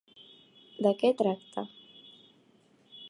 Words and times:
De 0.85 0.93
què 1.03 1.11
tracta? 1.19 1.65